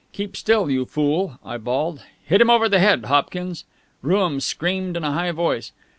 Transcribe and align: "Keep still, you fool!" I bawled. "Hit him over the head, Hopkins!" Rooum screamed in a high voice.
"Keep 0.13 0.35
still, 0.35 0.67
you 0.71 0.85
fool!" 0.85 1.37
I 1.45 1.59
bawled. 1.59 2.01
"Hit 2.25 2.41
him 2.41 2.49
over 2.49 2.67
the 2.67 2.79
head, 2.79 3.05
Hopkins!" 3.05 3.65
Rooum 4.01 4.39
screamed 4.39 4.97
in 4.97 5.03
a 5.03 5.11
high 5.13 5.31
voice. 5.31 5.73